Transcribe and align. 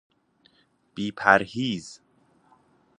بی 0.95 1.11
پرهیز 1.11 1.99